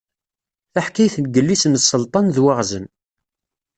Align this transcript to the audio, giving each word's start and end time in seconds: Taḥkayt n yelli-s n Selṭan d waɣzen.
Taḥkayt 0.73 1.15
n 1.23 1.25
yelli-s 1.33 1.63
n 1.67 1.73
Selṭan 1.79 2.27
d 2.35 2.37
waɣzen. 2.43 2.85